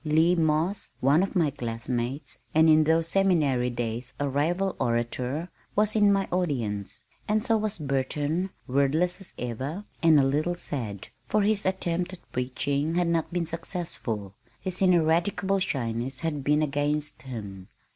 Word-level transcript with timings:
Lee 0.03 0.33
Moss, 0.33 0.89
one 0.99 1.21
of 1.21 1.35
my 1.35 1.51
classmates, 1.51 2.41
and 2.55 2.67
in 2.67 2.85
those 2.85 3.07
Seminary 3.07 3.69
days 3.69 4.15
a 4.19 4.27
rival 4.27 4.75
orator, 4.79 5.47
was 5.75 5.95
in 5.95 6.11
my 6.11 6.27
audience, 6.31 7.01
and 7.27 7.45
so 7.45 7.55
was 7.55 7.77
Burton, 7.77 8.49
wordless 8.67 9.21
as 9.21 9.35
ever, 9.37 9.85
and 10.01 10.19
a 10.19 10.23
little 10.23 10.55
sad, 10.55 11.09
for 11.27 11.43
his 11.43 11.67
attempt 11.67 12.13
at 12.13 12.31
preaching 12.31 12.95
had 12.95 13.07
not 13.09 13.31
been 13.31 13.45
successful 13.45 14.33
his 14.59 14.81
ineradicable 14.81 15.59
shyness 15.59 16.21
had 16.21 16.43
been 16.43 16.63
against 16.63 17.21
him. 17.21 17.67